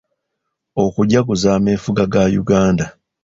[0.83, 2.85] Okujaguza ameefuga ga Uganda